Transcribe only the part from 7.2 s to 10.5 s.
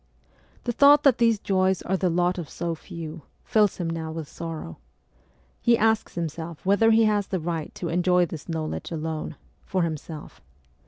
the right to enjoy this knowledge alone for himself.